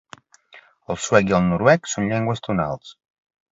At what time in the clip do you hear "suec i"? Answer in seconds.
1.09-1.37